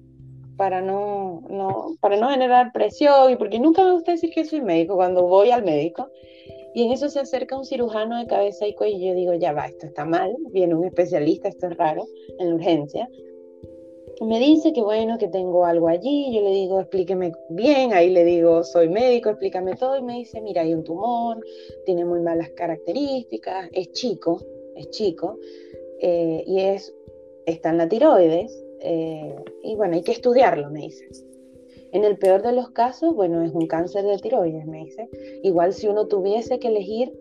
[0.56, 4.60] para no, no, para no generar presión y porque nunca me gusta decir que soy
[4.60, 6.10] médico cuando voy al médico.
[6.74, 9.52] Y en eso se acerca un cirujano de cabeza y cuello y yo digo, ya
[9.52, 12.04] va, esto está mal, viene un especialista, esto es raro,
[12.38, 13.08] en la urgencia
[14.24, 18.24] me dice que bueno, que tengo algo allí, yo le digo, explíqueme bien, ahí le
[18.24, 21.44] digo, soy médico, explícame todo, y me dice, mira, hay un tumor,
[21.84, 24.40] tiene muy malas características, es chico,
[24.74, 25.38] es chico,
[26.00, 26.94] eh, y es,
[27.44, 31.06] está en la tiroides, eh, y bueno, hay que estudiarlo, me dice.
[31.92, 35.08] En el peor de los casos, bueno, es un cáncer de tiroides, me dice.
[35.42, 37.12] Igual si uno tuviese que elegir,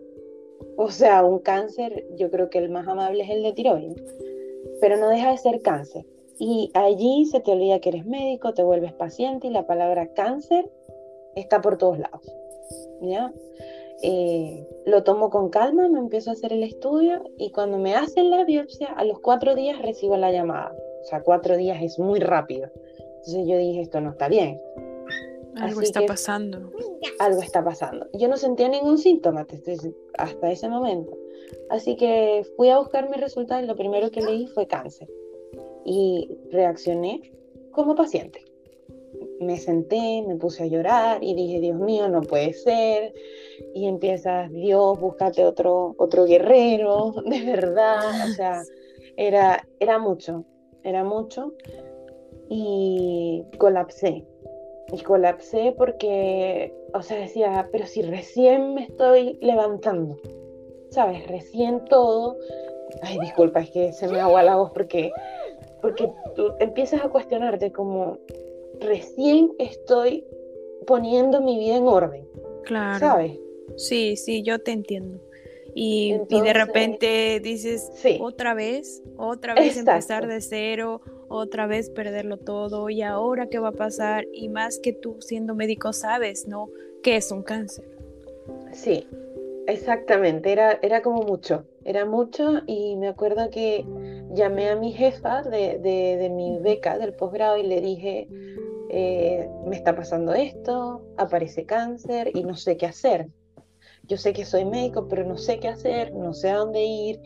[0.76, 4.02] o sea, un cáncer, yo creo que el más amable es el de tiroides,
[4.80, 6.04] pero no deja de ser cáncer.
[6.38, 10.70] Y allí se te olvida que eres médico, te vuelves paciente y la palabra cáncer
[11.34, 12.22] está por todos lados.
[13.00, 13.32] ¿ya?
[14.02, 18.30] Eh, lo tomo con calma, me empiezo a hacer el estudio y cuando me hacen
[18.30, 20.74] la biopsia, a los cuatro días recibo la llamada.
[21.02, 22.68] O sea, cuatro días es muy rápido.
[22.98, 24.60] Entonces yo dije, esto no está bien.
[25.56, 26.70] Algo está pasando.
[27.18, 28.06] Algo está pasando.
[28.12, 29.46] Yo no sentía ningún síntoma
[30.18, 31.16] hasta ese momento.
[31.70, 35.08] Así que fui a buscar mi resultado y lo primero que leí fue cáncer
[35.86, 37.32] y reaccioné
[37.70, 38.44] como paciente.
[39.40, 43.14] Me senté, me puse a llorar y dije, Dios mío, no puede ser.
[43.74, 48.00] Y empiezas, Dios, búscate otro, otro guerrero, de verdad.
[48.28, 48.62] O sea,
[49.16, 50.44] era, era mucho,
[50.82, 51.52] era mucho.
[52.48, 54.24] Y colapsé.
[54.92, 60.16] Y colapsé porque, o sea, decía, pero si recién me estoy levantando,
[60.90, 61.26] ¿sabes?
[61.28, 62.36] Recién todo.
[63.02, 65.10] Ay, disculpa, es que se me agua la voz porque
[65.82, 68.18] porque tú empiezas a cuestionarte como
[68.80, 70.24] recién estoy
[70.86, 72.26] poniendo mi vida en orden.
[72.64, 72.98] Claro.
[72.98, 73.38] ¿Sabes?
[73.76, 75.20] Sí, sí, yo te entiendo.
[75.78, 82.88] Y, de repente dices, otra vez, otra vez empezar de cero, otra vez perderlo todo,
[82.88, 86.70] y ahora qué va a pasar, y más que tú siendo médico sabes, ¿no?
[87.02, 87.84] ¿Qué es un cáncer?
[88.72, 89.06] Sí,
[89.66, 93.84] exactamente, era, era como mucho, era mucho, y me acuerdo que
[94.34, 98.28] llamé a mi jefa de, mi beca del posgrado y le dije,
[98.90, 103.28] eh, me está pasando esto, aparece cáncer y no sé qué hacer.
[104.04, 107.20] Yo sé que soy médico, pero no sé qué hacer, no sé a dónde ir,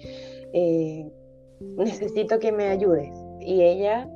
[0.53, 1.07] eh,
[1.77, 3.11] necesito que me ayudes.
[3.41, 4.09] Y ella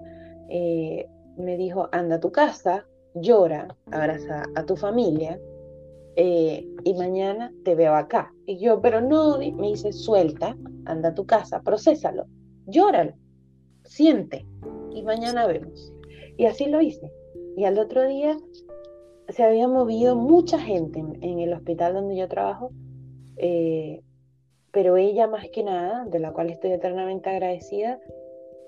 [0.48, 5.38] eh, me dijo, anda a tu casa, llora, abraza a tu familia
[6.16, 8.32] y mañana te veo acá.
[8.46, 12.26] Y yo, pero no, me dice, suelta, anda a tu casa, procésalo
[12.66, 13.12] llóralo,
[13.84, 14.46] siente
[14.92, 15.92] y mañana vemos.
[16.36, 17.12] Y así lo hice.
[17.56, 18.36] Y al otro día
[19.28, 22.72] se había movido mucha gente en, el hospital donde yo trabajo,
[23.36, 24.02] eh,
[24.70, 28.00] pero ella más que nada, de la cual estoy eternamente agradecida,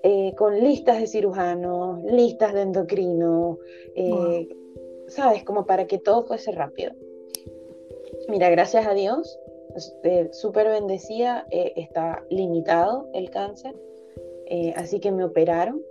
[0.02, 3.58] eh, con listas de cirujanos, listas de endocrinos,
[3.96, 4.48] eh,
[5.08, 5.42] ¿sabes?
[5.42, 6.92] Como para que todo fuese rápido.
[8.28, 9.38] Mira, gracias a Dios,
[9.78, 13.74] súper bendecida, está limitado el cáncer,
[14.46, 15.82] eh, así que me operaron.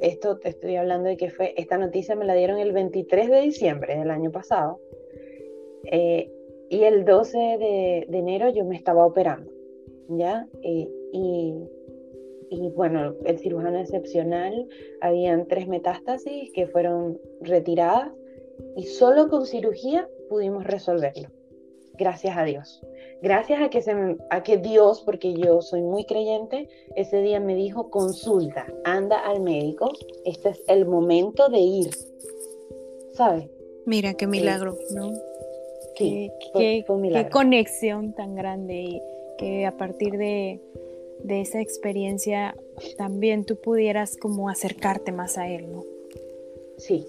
[0.00, 3.40] esto te estoy hablando de que fue, esta noticia me la dieron el 23 de
[3.40, 4.80] diciembre del año pasado.
[5.84, 6.30] Eh,
[6.68, 9.50] y el 12 de, enero yo me estaba operando,
[10.08, 10.48] ¿ya?
[10.62, 11.54] Eh, y
[12.48, 14.68] y bueno, el cirujano excepcional,
[15.00, 18.12] habían tres metástasis que fueron retiradas
[18.76, 21.28] y solo con cirugía pudimos resolverlo.
[21.98, 22.82] Gracias a Dios.
[23.22, 23.94] Gracias a que, se
[24.30, 29.40] a que Dios, porque yo soy muy creyente, ese día me dijo, consulta, anda al
[29.40, 29.90] médico,
[30.24, 31.90] este es el momento de ir.
[33.12, 33.48] ¿Sabes?
[33.86, 35.12] Mira qué milagro, ¿no?
[35.96, 39.02] Sí, qué, qué conexión tan grande y
[39.38, 40.60] que a partir de,
[41.20, 42.54] de esa experiencia
[42.96, 45.84] también tú pudieras como acercarte más a él, ¿no?
[46.76, 47.06] Sí,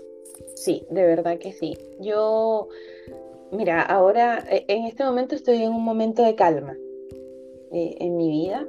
[0.56, 1.78] sí, de verdad que sí.
[2.00, 2.70] Yo,
[3.52, 6.76] mira, ahora e, en este momento estoy en un momento de calma
[7.72, 8.68] eh, en mi vida,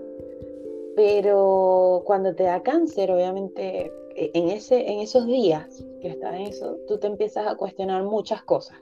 [0.97, 6.43] pero cuando te da cáncer, obviamente, e, en, ese, en esos días que estás en
[6.43, 8.76] eso, tú te empiezas a cuestionar muchas cosas.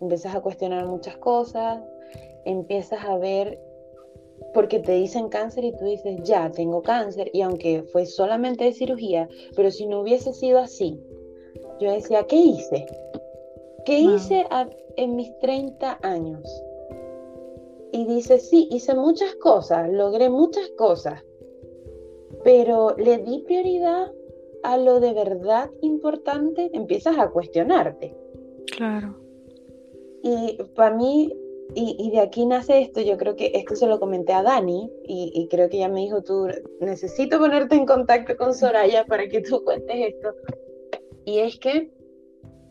[0.00, 1.82] Empiezas a cuestionar muchas cosas,
[2.44, 3.58] empiezas a ver
[4.54, 8.72] porque te dicen cáncer y tú dices, ya, tengo cáncer, y aunque fue solamente de
[8.72, 10.98] cirugía, pero si no hubiese sido así,
[11.80, 12.86] yo decía, ¿qué hice?
[13.88, 14.46] ¿Qué hice
[14.96, 16.44] en mis 30 años?
[17.90, 21.24] Y dice, sí, hice muchas cosas, logré muchas cosas,
[22.44, 24.12] pero le di prioridad
[24.62, 28.14] a lo de verdad importante, empiezas a cuestionarte.
[28.76, 29.16] Claro.
[30.22, 31.32] Y para mí
[31.74, 35.48] y, de aquí nace esto, yo creo que esto se lo comenté a Dani y,
[35.50, 36.46] creo que ella me dijo, tú
[36.80, 40.34] necesito ponerte en contacto con Soraya para que tú cuentes esto.
[41.24, 41.90] Y es que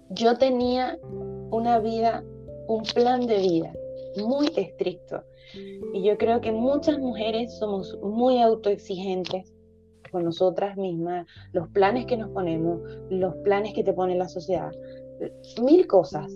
[0.10, 0.98] yo tenía
[1.52, 2.24] una vida,
[2.68, 3.74] un plan de vida
[4.26, 5.24] muy estricto.
[5.94, 9.54] Y yo creo que muchas mujeres somos muy autoexigentes
[10.12, 14.72] con nosotras mismas, los planes que nos ponemos, los planes que te pone la sociedad,
[15.62, 16.32] mil cosas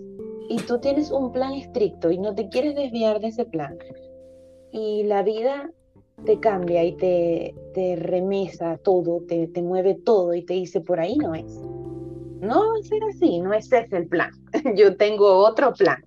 [0.50, 3.78] y tú tienes un plan estricto y no te quieres desviar de ese plan
[4.72, 5.72] y la vida
[6.26, 11.18] te cambia y te, remesa todo, te, te mueve todo y te dice por ahí
[11.18, 11.62] no es.
[12.42, 14.32] No va a ser así, no es ese el plan.
[14.76, 16.04] Yo tengo otro plan,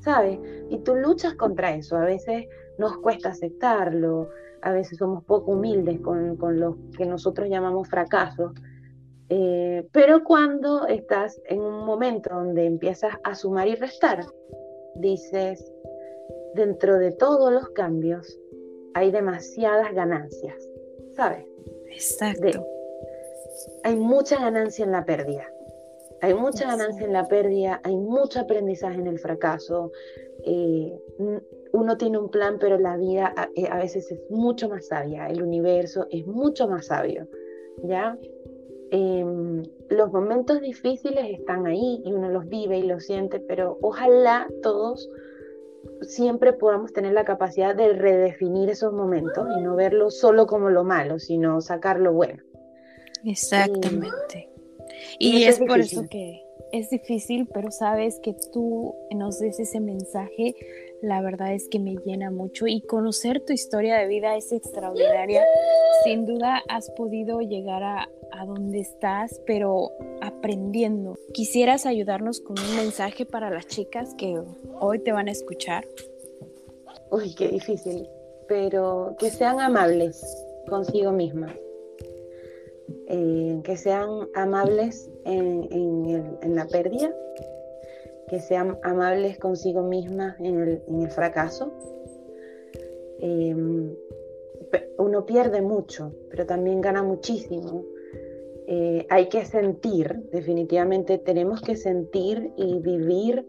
[0.00, 0.38] ¿sabes?
[0.68, 1.96] Y tú luchas contra eso.
[1.96, 2.46] A veces
[2.78, 4.28] nos cuesta aceptarlo,
[4.62, 8.52] a veces somos poco humildes con, con que nosotros llamamos fracasos
[9.34, 14.26] eh, pero cuando estás en un momento donde empiezas a sumar y restar,
[14.96, 15.72] dices,
[16.54, 18.38] dentro de todos los cambios
[18.92, 20.68] hay demasiadas ganancias,
[21.16, 21.46] ¿sabes?
[21.86, 22.66] Exacto.
[23.84, 25.46] Hay mucha ganancia en la pérdida.
[26.20, 29.90] Hay mucha ganancia en la pérdida, hay mucho aprendizaje en el fracaso.
[30.44, 30.96] Eh,
[31.72, 35.28] uno tiene un plan, pero la vida a, eh, a, veces es mucho más sabia,
[35.28, 37.26] el universo es mucho más sabio,
[37.82, 38.16] ¿ya?
[38.90, 44.48] Em, los momentos difíciles están ahí y uno los vive y los siente, pero ojalá
[44.62, 45.08] todos
[46.02, 50.84] siempre podamos tener la capacidad de redefinir esos momentos y no verlo solo como lo
[50.84, 52.42] malo, sino sacar lo bueno.
[53.24, 54.48] Exactamente.
[55.18, 56.42] Y, es, por eso que
[56.72, 60.54] es difícil, pero sabes que tú nos des ese mensaje,
[61.02, 65.44] la verdad es que me llena mucho y conocer tu historia de vida es extraordinaria.
[66.04, 71.18] Sin duda has podido llegar a, a dónde estás, pero aprendiendo.
[71.34, 74.40] ¿Quisieras ayudarnos con un mensaje para las chicas que
[74.80, 75.86] hoy te van a escuchar?
[77.10, 78.08] Uy, qué difícil,
[78.48, 80.24] pero que sean amables
[80.68, 81.52] consigo mismas.
[83.06, 87.14] Eh, que sean amables en, la pérdida,
[88.28, 91.72] que sean amables consigo mismas en el, fracaso.
[93.20, 93.54] Eh,
[94.98, 97.84] uno pierde mucho, pero también gana muchísimo
[98.66, 103.44] eh, hay que sentir, definitivamente tenemos que sentir y vivir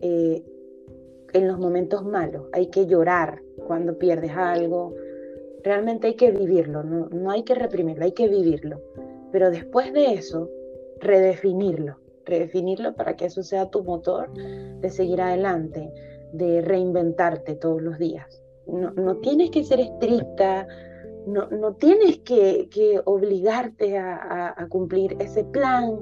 [0.00, 4.94] en los momentos malos, hay que llorar cuando pierdes algo,
[5.66, 8.80] realmente hay que vivirlo, no, no hay que reprimirlo, hay que vivirlo,
[9.32, 10.48] pero después de eso,
[11.00, 15.92] redefinirlo, redefinirlo para que eso sea tu motor de seguir adelante,
[16.32, 18.42] de reinventarte todos los días.
[18.68, 20.68] No, no tienes que ser estricta,
[21.26, 25.98] no, tienes que, obligarte a, cumplir ese plan.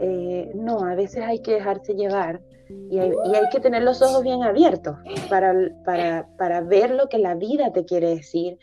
[0.00, 2.42] Eh, no, a veces hay que dejarse llevar
[2.90, 3.12] y hay,
[3.50, 4.96] que tener los ojos bien abiertos
[5.28, 8.58] para, para, ver lo que la vida te quiere decir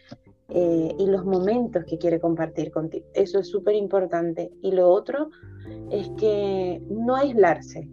[0.50, 3.06] eh, y los momentos que quiere compartir contigo.
[3.14, 4.52] Eso es súper importante.
[4.62, 5.30] Y lo otro
[5.92, 7.90] es que no aislarse.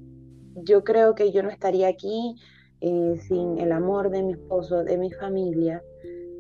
[0.57, 2.37] Yo creo que yo no estaría aquí
[2.81, 5.83] eh, sin el amor de mi esposo, de mi familia,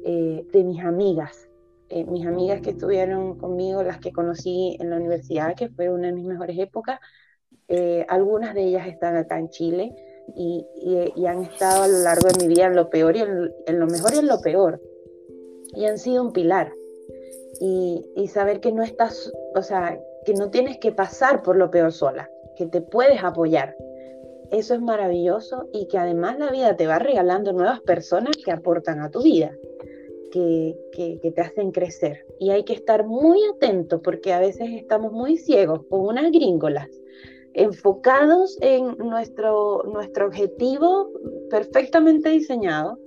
[0.04, 1.48] de mis amigas.
[1.90, 6.08] Eh, mis amigas que estuvieron conmigo, las que conocí en la universidad, que fue una
[6.08, 6.98] de mis mejores épocas,
[7.68, 9.94] eh, algunas de ellas están acá en Chile
[10.34, 10.66] y,
[11.14, 13.86] y, han estado a lo largo de mi vida en lo peor y en, lo
[13.86, 14.80] mejor y en lo peor.
[15.74, 16.72] Y han sido un pilar.
[17.60, 21.70] y, y saber que no estás, o sea, que no tienes que pasar por lo
[21.70, 23.76] peor sola, que te puedes apoyar.
[24.50, 29.00] Eso es maravilloso y que además la vida te va regalando nuevas personas que aportan
[29.00, 29.56] a tu vida,
[30.30, 32.24] que, que, te hacen crecer.
[32.38, 36.88] Y hay que estar muy atento porque a veces estamos muy ciegos con unas gringolas,
[37.54, 41.10] enfocados en nuestro, nuestro objetivo
[41.50, 42.98] perfectamente diseñado,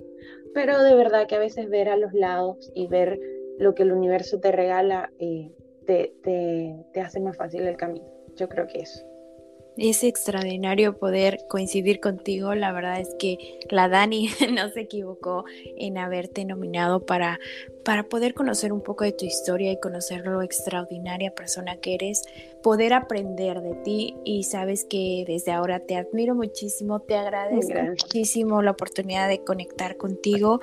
[0.58, 3.16] pero de verdad que a veces ver a los lados y ver
[3.58, 5.52] lo que el universo te regala eh,
[5.86, 8.04] te, te, te hace más fácil el camino.
[8.34, 9.07] Yo creo que eso.
[9.78, 12.52] Es extraordinario poder coincidir contigo.
[12.56, 15.44] La verdad es que la Dani no se equivocó
[15.76, 17.38] en haberte nominado para,
[17.84, 22.24] para poder conocer un poco de tu historia y conocer lo extraordinaria persona que eres,
[22.60, 24.16] poder aprender de ti.
[24.24, 29.96] Y sabes que desde ahora te admiro muchísimo, te agradezco muchísimo la oportunidad de conectar
[29.96, 30.60] contigo.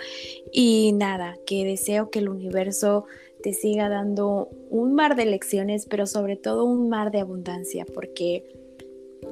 [0.51, 3.05] Y nada, que deseo que el universo
[3.45, 8.43] te siga dando un mar de lecciones, pero sobre todo un mar de abundancia, porque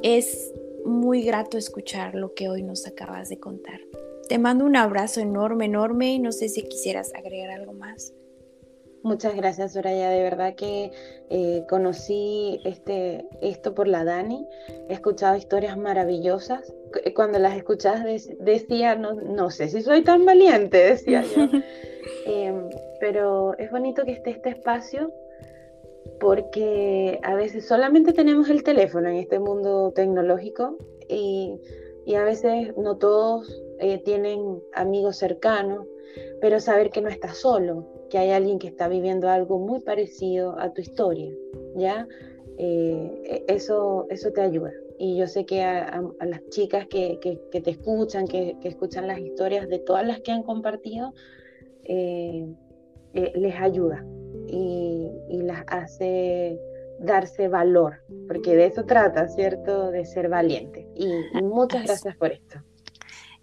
[0.04, 0.54] es
[0.86, 3.80] muy grato escuchar lo que hoy nos acabas de contar.
[4.28, 8.14] Te mando un abrazo enorme, enorme y no sé si quisieras agregar algo más.
[9.02, 10.10] Muchas gracias, Soraya.
[10.10, 10.92] De verdad que
[11.30, 14.48] eh, conocí este, esto por la Dani.
[14.90, 16.74] He escuchado historias maravillosas.
[17.16, 18.04] Cuando las escuchas
[18.40, 21.50] decía, no, no sé si soy tan valiente, decía yo.
[22.26, 25.14] Em, pero es bonito que esté este espacio
[26.24, 30.78] porque a veces solamente tenemos el teléfono en este mundo tecnológico
[31.10, 31.60] y,
[32.16, 35.86] a veces no todos eh, tienen amigos cercanos,
[36.40, 40.58] pero saber que no estás solo, que hay alguien que está viviendo algo muy parecido
[40.58, 41.30] a tu historia,
[41.76, 42.08] ¿ya?
[42.58, 44.72] Eh, e, eso, eso te ayuda.
[44.98, 47.20] Y yo sé que a, las chicas que,
[47.52, 51.14] te escuchan, que, escuchan las historias de todas las que han compartido,
[51.84, 52.48] eh,
[53.14, 54.06] les ayuda,
[54.54, 56.60] y, las hace
[57.00, 59.92] darse valor, porque de eso trata, ¿cierto?
[59.92, 60.88] De ser valiente.
[60.96, 61.10] Y,
[61.42, 62.60] muchas gracias por esto.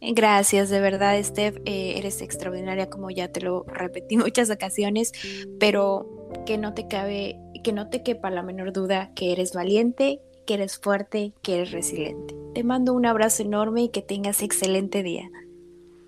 [0.01, 5.13] Gracias, de verdad, Steph, eh, eres extraordinaria, como ya te lo repetí muchas ocasiones,
[5.59, 6.09] pero
[6.47, 10.55] que no te cabe, que no te quepa la menor duda que eres valiente, que
[10.55, 12.35] eres fuerte, que eres resiliente.
[12.55, 15.29] Te mando un abrazo enorme y que tengas excelente día.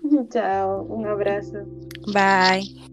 [0.29, 1.59] Chao, un abrazo.
[2.13, 2.92] Bye.